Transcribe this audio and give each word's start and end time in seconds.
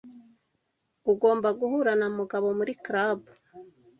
Ugomba 1.11 1.49
guhura 1.59 1.91
na 1.99 2.07
Mugabo 2.17 2.47
muri 2.57 2.73
club. 2.85 3.19